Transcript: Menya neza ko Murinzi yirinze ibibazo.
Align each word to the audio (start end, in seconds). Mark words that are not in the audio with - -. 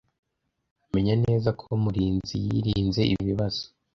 Menya 0.93 1.15
neza 1.25 1.49
ko 1.59 1.67
Murinzi 1.83 2.35
yirinze 2.45 3.01
ibibazo. 3.13 3.63